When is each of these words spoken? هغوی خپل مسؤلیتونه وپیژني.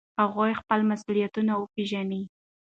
هغوی 0.21 0.51
خپل 0.61 0.79
مسؤلیتونه 0.91 1.53
وپیژني. 1.57 2.21